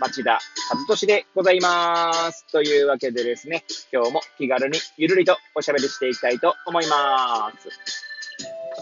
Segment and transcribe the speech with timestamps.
[0.00, 2.46] 町田和俊でございます。
[2.50, 7.68] というわけでですね、今日も気軽にゆるりとおしゃべりしていきたいと思います。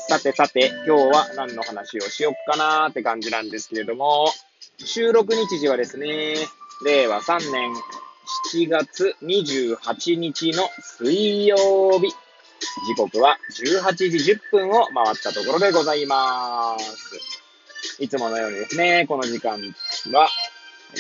[0.09, 4.31] さてさて、今日は何の話をしよっかなーって感じなんですけれども、
[4.79, 6.37] 収録日時はですね、
[6.85, 7.73] 令和3年
[8.55, 10.69] 7月28日の
[11.01, 12.15] 水曜日。
[12.87, 17.39] 時刻は18時10分を回ったところでございます。
[17.99, 19.59] いつものようにですね、この時間
[20.13, 20.29] は、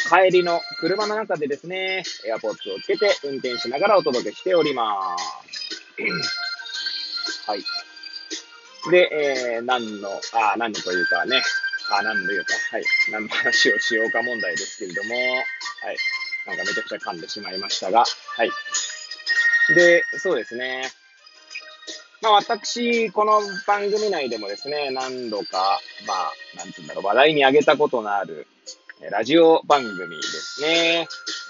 [0.00, 5.48] 帰りの車の中でですね、エアポッツをつけて運転しながらお届けしております。
[7.46, 7.64] はい。
[8.90, 11.42] で、えー、何の、あ、何のというかね、
[11.90, 15.96] あ、何のというか、はい、何の話をしようか問題ですけれども、はい。
[16.46, 18.50] なんかめちゃくちゃ噛んでしまいましたが、はい。
[19.74, 20.90] で、そうですね。
[22.20, 31.06] まあ私、この番組内でもですね、何度か、まあ、なんつうんだろう、話題に挙げたことのある、えラジオ番組ですね。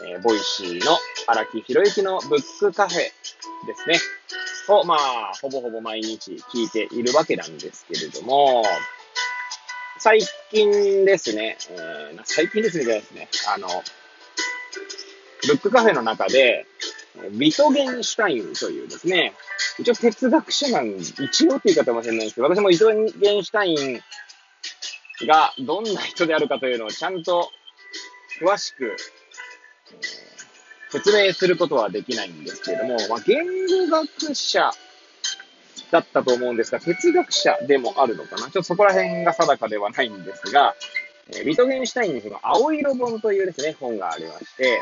[0.07, 3.13] えーボイシーの荒木博之のブックカフェで
[3.75, 3.99] すね。
[4.69, 8.65] を、まあ、ほぼほぼ毎日聞いているわけなんですけれども、
[9.99, 13.69] 最近ですね、えー最近ですね、じゃないですね、あの、
[15.47, 16.67] ブックカフェの中で、
[17.17, 19.33] えービトゲンシュタインというですね、
[19.79, 24.01] 一応哲学者なん、一応って言い方かもしれないんですけど、私もビトゲンシュタイン
[25.27, 27.51] がどんな人であるかというのをちゃんと
[28.41, 28.97] 詳しく、
[30.91, 33.45] 説明することはできないんですけれども、まあ、言
[33.91, 34.71] 語学者
[35.91, 38.43] だったと思うんですが、哲学者でもあるのかな。
[38.43, 40.75] ちょっとそこら辺が定かではないんですが、
[41.31, 44.81] えービトゲンシュタインにその青色本というですね、本がありまして、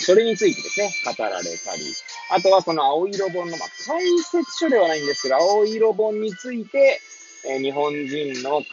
[0.00, 1.82] それについてですね、語られたり、
[2.30, 7.00] あとはその青色本の、まあ、解説書ではないんですけど、青色本について、
[7.46, 8.64] えー日本人の、えー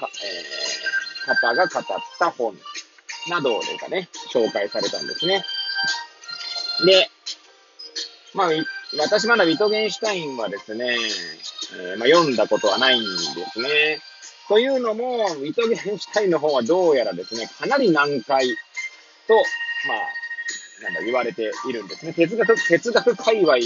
[1.27, 1.83] 方が語っ
[2.17, 2.55] た本
[3.29, 5.43] などがね、紹介されたんですね。
[6.85, 7.09] で、
[8.33, 8.47] まあ、
[8.99, 10.95] 私まだビトゲンシュタインはですね、
[11.79, 13.07] えーまあ、読んだことはないんで
[13.51, 13.99] すね。
[14.47, 18.47] というのも、ビトゲンシュタインの本はどうやらですね、かなり難解
[19.27, 19.41] と、ま
[19.95, 22.13] あ、なんだ、言われているんですね。
[22.13, 23.57] 哲学、哲学界隈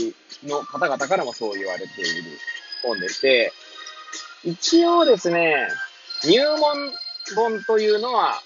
[0.46, 2.24] の方々からもそう言われている
[2.84, 3.52] 本でして、
[4.44, 5.68] 一応ですね、
[6.24, 6.92] 入門
[7.36, 8.42] 本というのは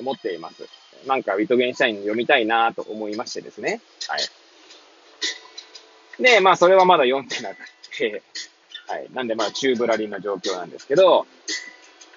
[0.00, 0.68] 持っています。
[1.06, 3.80] なんか、ウィトゲンシュタイン読みたいなと思いましてですね。
[4.08, 4.20] はい。
[6.22, 7.56] で、まあ、それはまだ読んでなく
[7.96, 8.22] て、
[8.86, 9.06] はい。
[9.12, 11.26] なんで、まあ、中ぶらりんな状況なんですけど、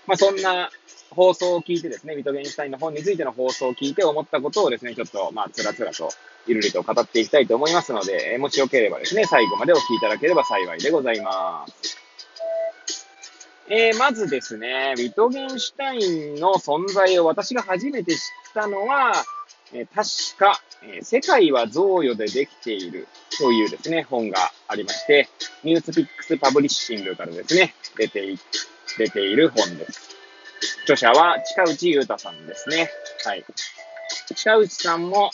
[0.05, 0.69] まあ、そんな
[1.09, 6.09] 放送を聞いてですね、ウィトゲンシュタインの本についての放送を聞いて思ったことをですね、ちょっと、まあ、つらつらと、
[6.47, 12.04] ゆるりと語っていきたいと思いますので、もしよければですね、最後までお聞きいただければ幸いでございます。
[13.67, 18.19] えーまずですね、ウィトゲンシュタインの存在を私が初めて知っ
[18.53, 19.13] たのは、
[19.73, 23.07] えー確か、えー世界は贈与でできている
[23.39, 25.29] というですね、本がありまして、
[25.63, 28.37] ニュースピックスパブリッシングからですね、出てい、
[28.99, 30.09] 出ている本です。
[30.83, 32.91] 著者は近内裕太さんですね。
[33.25, 33.43] はい。
[34.35, 35.31] 近内さんも、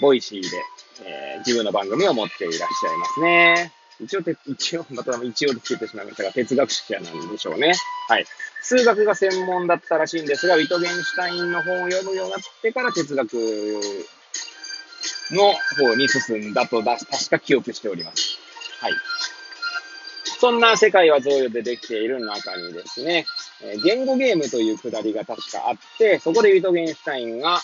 [0.00, 0.48] ボイシーで、
[1.04, 3.72] えー自分の番組を持っていらっしゃいますね。
[4.02, 7.74] 一応、一応、また一応でつけてしまいましたが、哲学者なんでしょうね。
[8.08, 8.26] はい。
[8.62, 13.32] 数学が専門だったらしいんですが、ウィトゲンシュタインの本を読むようになってから哲学
[15.32, 18.38] の方に進んだとだ、確か記憶しております。
[18.80, 18.92] はい。
[20.40, 23.26] そんな世界は贈与でできている中にですね、
[23.62, 27.60] え言語ゲームというくだりが確かあって、そこでウィトゲンシュタインが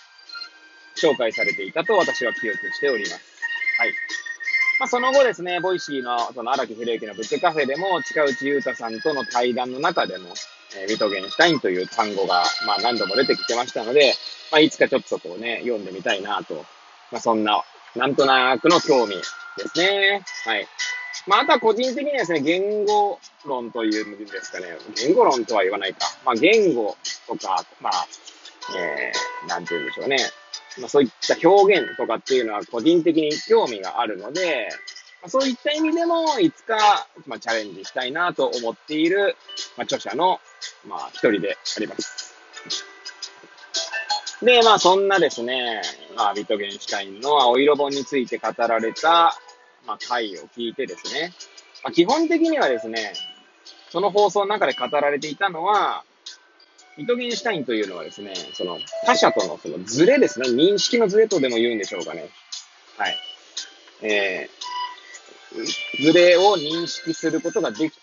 [0.96, 3.20] 紹介されていたと私は記憶しております。
[3.78, 3.92] はい。
[4.78, 10.28] まあ、その後ですね、ボイシーのその荒木博之のブックカフェでも、近内裕太さんとの対談の中でも、
[10.76, 14.14] えーウィトゲンシュタインという単語が、まあ、何度も出てきてましたので、
[14.52, 16.66] まあ、いつかちょっとこうね、読んでみたいなと、
[17.10, 17.62] まあ、そんな、
[17.94, 19.22] なんとなくの興味で
[19.72, 20.22] すね。
[20.44, 20.66] はい。
[21.26, 26.00] まあ、あとは個人的にはですね、言語論というんですかね、言語論とは言わないか。
[26.24, 26.96] まあ、言語
[27.26, 28.06] とか、まあ、
[28.76, 30.18] えー、なんて言うんでしょうね。
[30.78, 34.68] まあ、そういった表現とかっていうのは個人的に興味があるので、
[35.22, 39.36] まあ、そういった意味でも、いつか、まあ、チャレンジしたいなと思っている、
[39.76, 40.40] まあ、著者の、
[40.86, 42.34] まあ、一人であります。
[44.42, 45.80] で、まあ、そんなですね、
[46.14, 49.34] まあ、ビットゲンシュタインの青色本について語られた、
[49.86, 51.32] まあ、回を聞いてですね、
[51.82, 53.14] まあ、基本的にはですね、
[53.90, 56.04] その放送の中で語られていたのは、
[56.96, 62.30] ビットゲンシュタインというのはですね、その他者とのそのズレですね、認識のズレとでも言うんでしょうかね。
[62.96, 63.16] はい。
[64.02, 67.96] えー、ズレを認識することができ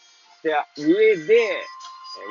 [0.44, 1.38] た上で、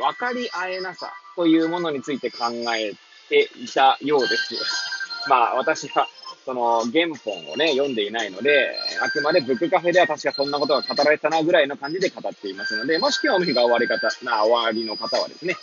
[0.01, 2.93] 分かり合えなさというものについて考え
[3.29, 4.55] ていたようです。
[5.29, 6.09] まあ、私は、
[6.45, 15.57] その原本をね、読んでいないので、あくまでブックカフェでは確かそんなことが語られたなぐらいの感じで語っていますので、もし興味がおあり方、な、おありの方はですね、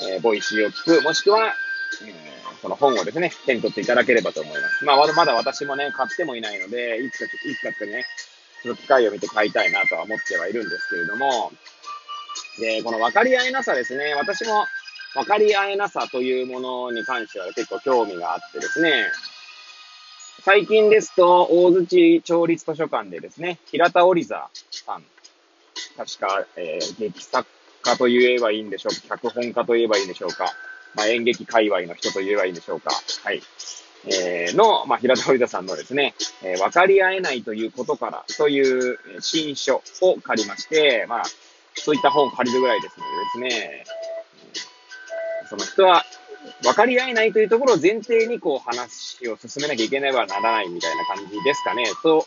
[0.00, 1.54] えー、ボイシーを聞く、もしくは、
[2.04, 4.84] えー、その本をですね、手に取っていただければと思います。
[4.84, 8.04] まあ、まだ私もね、買ってもいないので、いつか、いつかってね、
[8.62, 11.52] その機会を見て買いたいなとは思ってはいるんですけれども、
[12.58, 14.66] で、この分かり合えなさですね、私も
[15.14, 19.06] 分かり合えなさというものに関しては結構興味があってですね、
[20.42, 25.04] 最近ですと、大槌町立図書館でですね、平田織座さん、
[25.96, 27.48] 確か、えー、劇作
[27.86, 30.52] 家と言えばいいんでしょうか、脚本家と言えばいいんでしょうか、
[30.94, 32.90] まあ、演劇界隈の人と言えばいいんでしょうか、
[33.24, 33.42] はい。
[34.08, 41.22] えー、の、まあ、平田織田さんのですね、えー、分かり合えないということからという新書を借りまして、まあ、
[41.74, 43.84] そういった本を借りるぐらいですのでですね、
[45.48, 46.04] その人は
[46.62, 52.26] 分かり合えないというところを前提にこう話を進めなきゃいけないはならないみたいな感じですかね、と、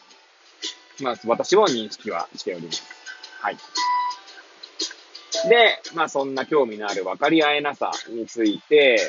[1.01, 2.83] まあ私も認識はしております。
[3.41, 3.57] はい。
[5.47, 9.00] で、まあそんな興味のある分かり合えなさについて、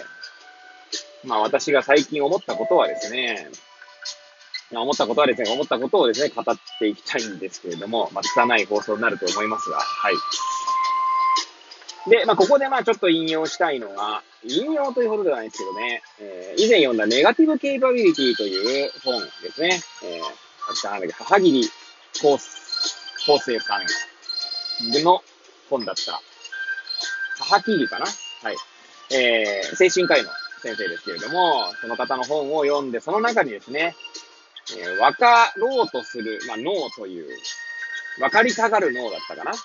[1.24, 3.48] まあ私が最近思ったことはですね、
[4.72, 6.44] 思ったことはですね、思ったことをですね、語っ
[6.78, 10.14] ていきたいんですけれども、まあ、汚い放送になると思いますが、はい。
[12.08, 19.80] で、まあ、ここでまあちょっと引用したいのが、引用というほどではないですけどね、えー、以前読んだネガティブケイパビリティという本ですね。
[20.04, 20.22] えー、
[20.68, 21.60] 確かなんだっけ、母桐
[22.22, 25.22] 康生さんの
[25.70, 26.20] 本だった。
[27.38, 28.04] 母桐かな？
[28.04, 28.56] はい。
[29.12, 30.30] えー、精神科医の
[30.62, 33.96] 先生ですけれども、その方の本を読んで、その中にですね、
[34.76, 37.26] えー、分かろうとする、まあ、脳という、
[38.18, 39.50] 分かりたがる脳だったかな？
[39.52, 39.60] はい。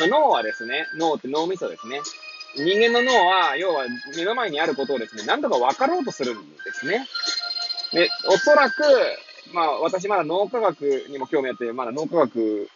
[0.00, 2.00] ま、脳はですね、脳って脳みそですね。
[2.56, 3.84] 人間の脳は、要は
[4.16, 7.06] 目の前にあることをですね、何とか分かろうとするんですね。
[7.92, 8.82] で、おそらく、
[9.52, 12.70] まあ、私まだ脳科学にも興味あって、まだ脳科学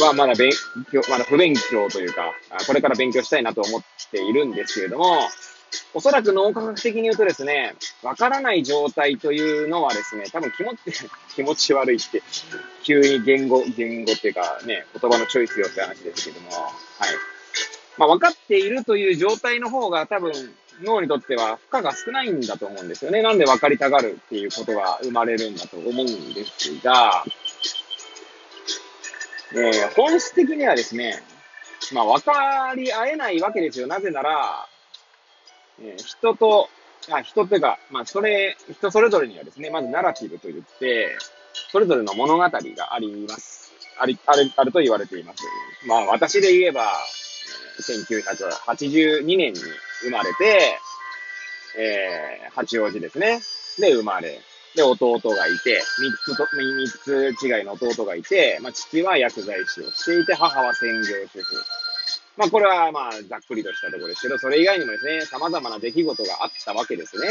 [0.00, 0.52] はまだ勉
[0.90, 2.32] 強、まだ不勉強というか、
[2.66, 5.28] これから勉強したいなと思っているんですけれども、
[5.94, 10.78] おそらく脳科学的に言うとですね、わからない状態というのはですね、多分気持ち、
[11.34, 12.22] 気持ち悪いって、
[12.82, 16.72] 急に言語、言語っていうかね、言葉のチョイスよって話ですけども、はい。
[17.98, 20.32] まあ、分かっているという状態の方が多分
[20.82, 23.22] 脳にとっては負荷が少ないんだと思うんですよね。
[23.22, 27.24] なんで分かりたがるっていうことが生まれるんだと思うんですが、
[29.54, 31.22] えー、本質的にはですね、
[31.92, 33.86] まあ、分かり合えないわけですよ。
[33.86, 34.66] なぜなら、
[35.80, 36.68] えー、人と、
[37.10, 41.16] あ、人というか、まあ、それ、人それぞれにはですね、まずナラティブと言って、
[41.70, 42.50] それぞれの物語が
[42.94, 43.72] あります。
[43.98, 45.42] あり、ある、あると言われています。
[45.86, 46.92] まあ、私で言えば、
[47.80, 49.60] 1982年に
[50.02, 50.78] 生まれて、
[51.78, 53.40] えー、八王子ですね。
[53.78, 54.40] で、生まれ。
[54.74, 61.62] で、弟がいて、三つと、三つ違いの弟がいて、まあ、父は薬剤師をしていて、母は専業主婦。
[62.36, 67.28] まあ、これはまあ、ざっくりとしたところですけど、それ以外にもですね、様々な出来事があったわけですね。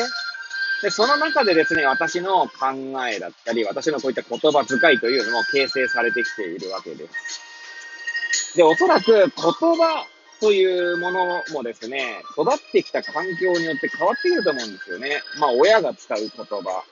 [0.84, 2.74] で、その中でですね、私の考
[3.08, 8.58] えだったり、私のこういった言葉遣いというのも形成されてきているわけです。
[8.58, 10.06] で、おそらく言葉
[10.40, 15.22] というものもですね、育ってきた環境によって変わってくると思うんですよね。
[15.40, 16.84] まあ、親が使う言葉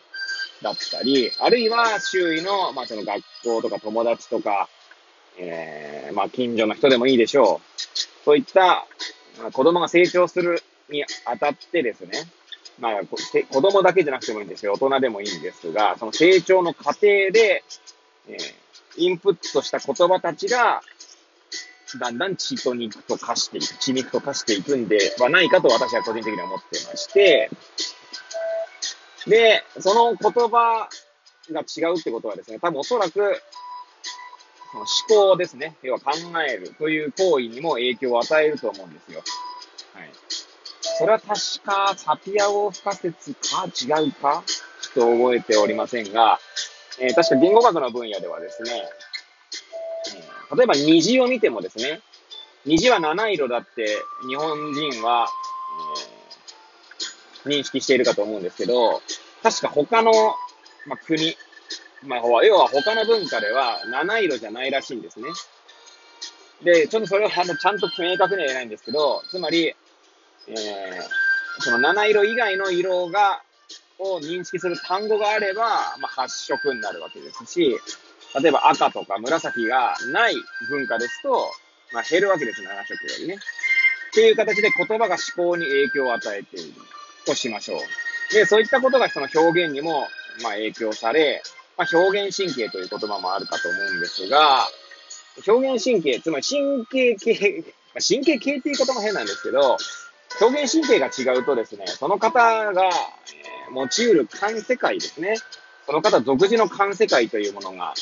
[0.61, 4.69] だったり、あるいは周囲の、まあ、その学校とか友達とか、
[5.37, 8.25] えー、まあ、近所の人でもいいでしょう。
[8.25, 8.85] そういった、
[9.39, 12.11] まあ、子供が成長するにあたってですね、
[12.79, 14.73] まあ、子供だけじゃなくてもいいんですよ。
[14.73, 17.01] 大人でもいいんですが、その成長の過程
[17.31, 17.63] で、
[18.27, 18.37] えー、
[18.97, 20.81] インプットした言葉たちが、
[21.99, 27.49] だんだん血と肉と化していく、血肉と化していくんではないかと私は個人的には思ってまして、
[29.29, 30.89] で、その言葉
[31.51, 33.41] が違うってことはですね、多分おそらく
[34.73, 35.75] 思考ですね。
[35.81, 36.11] 要は考
[36.47, 39.21] えるという行為にも影響を与えると思うんですよ。
[39.93, 40.11] はい。
[40.81, 41.33] それは確
[41.63, 44.43] か、サピアオ不可説か違うか
[44.93, 46.39] ちょっと覚えておりませんが、
[46.99, 48.71] えー、確か言語学の分野ではですね、
[50.17, 52.01] えー、例えば虹を見てもですね、
[52.65, 53.87] 虹は七色だって
[54.27, 55.27] 日本人は
[57.45, 59.01] え、認識しているかと思うんですけど、
[59.43, 60.11] 確か他の、
[60.85, 61.35] まあ、国、
[62.03, 65.27] まあ、要は他の文化では七色じゃないらしいんですね。
[66.63, 73.41] で、ちょっとそれはちゃんと明確には言えないんですけど、つまり、えー、その七色以外の色が、
[74.01, 77.77] を認識する単語があれば、まあ、発色になるわけですし、
[78.41, 80.35] 例えば赤とか紫がない
[80.69, 81.51] 文化ですと、
[81.91, 83.35] まあ、減るわけです、7色よりね。
[83.35, 86.73] っていう形で言葉が思考に影響を与えている
[87.25, 87.79] としましょう。
[88.31, 90.07] で、そういったことがその表現にも、
[90.43, 91.41] まあ、影響され、
[91.77, 94.67] まあ、表現神経という言葉もあるかと思うんですが、
[95.47, 97.63] 表現神経、つまり神経系、
[97.95, 99.77] 神経系っていう言葉も変なんですけど、
[100.41, 105.37] 表現神経が違うとですね、その方が、えー、持ち得る感世界ですね。
[105.85, 107.95] その方独自の感世界というものが、まあ、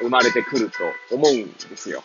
[0.00, 2.02] 生まれてくると思うんですよ。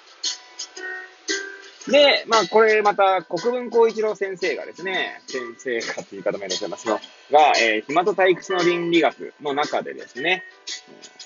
[1.87, 6.99] で、まあ、これまた、国分光一郎先生がですね、先生かっていう方もいらっしゃいますが、
[7.61, 10.43] えー、暇と退屈の倫理学の中でですね、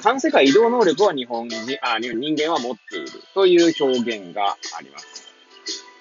[0.01, 5.31] 感世界移動能力は日本人、あ、人間は持っているという表現があります。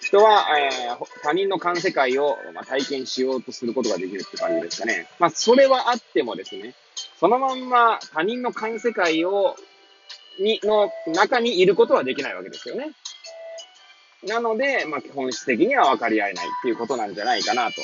[0.00, 5.06] 人は、えー、他人の感世界を、まあ、体験しようとすることができるって感じですかね。
[5.18, 6.74] まあ、それはあってもですね、
[7.18, 9.56] そのまんま他人の感世界を、
[10.40, 12.92] に、の中にいることはできないわけですよね。
[14.26, 17.80] なので、まあ、本質的には分かり合えないっていうことなんじゃないかなと。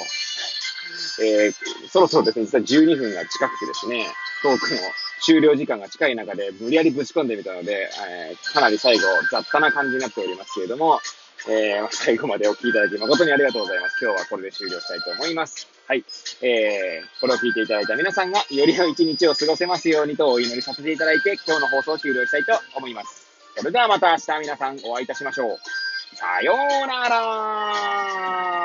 [1.22, 1.54] えー、
[1.88, 4.06] そろそろですね、実は12分が近くてですね、
[4.42, 4.80] トークの
[5.22, 7.88] 終了時間が近い中で無理やりぶち込んでみたので、
[8.30, 11.00] えー、かなり最後雑多な感じになっておりますけれども、
[11.48, 13.96] えー、最後までお聞きいただき誠にありがとうございます。
[14.02, 15.68] 今日はこれで終了したいと思います。
[15.86, 16.04] はい。
[16.42, 23.26] えー、これを聞いていただいた皆さんがより良い一日を過ごせますようにとお祈りさせていただいて、今日の放送を終了したいと思います。
[23.56, 25.85] それではまた明日皆さんお会いいたしましょう。
[26.16, 28.55] さようなら。